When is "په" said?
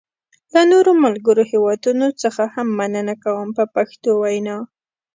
3.57-3.63